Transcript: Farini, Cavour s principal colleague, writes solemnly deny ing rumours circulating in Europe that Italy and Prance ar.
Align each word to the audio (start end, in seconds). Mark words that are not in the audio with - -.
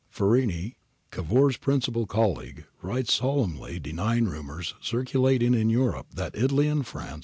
Farini, 0.11 0.77
Cavour 1.11 1.51
s 1.51 1.57
principal 1.57 2.07
colleague, 2.07 2.65
writes 2.81 3.13
solemnly 3.13 3.77
deny 3.79 4.17
ing 4.17 4.25
rumours 4.25 4.73
circulating 4.81 5.53
in 5.53 5.69
Europe 5.69 6.07
that 6.15 6.35
Italy 6.35 6.67
and 6.67 6.83
Prance 6.83 7.09
ar. 7.09 7.19